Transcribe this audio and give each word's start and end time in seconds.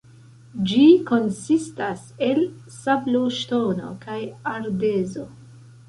Ĝi 0.71 0.85
konsistas 1.09 2.07
el 2.29 2.43
sabloŝtono 2.79 3.95
kaj 4.09 4.21
ardezo. 4.59 5.33